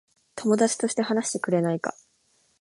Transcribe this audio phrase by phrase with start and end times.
[0.35, 1.93] 友達として話してくれないか。